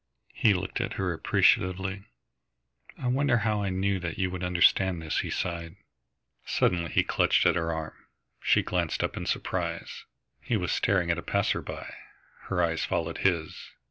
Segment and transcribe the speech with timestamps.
[0.33, 2.05] He looked at her appreciatively.
[2.97, 5.75] "I wonder how I knew that you would understand this," he sighed.
[6.43, 8.07] Suddenly he clutched at her arm.
[8.41, 10.05] She glanced up in surprise.
[10.41, 11.93] He was staring at a passer by.
[12.45, 13.55] Her eyes followed his.